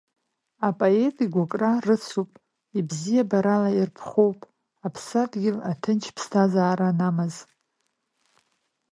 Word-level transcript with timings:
Апоет 0.67 1.17
игәыкра 1.25 1.71
рыцуп, 1.85 2.31
ибзиабарала 2.77 3.69
ирԥхоуп, 3.73 4.39
аԥсадгьыл 4.85 5.57
аҭынч 5.71 6.03
ԥсҭазаара 6.15 6.87
анамаз. 6.91 7.35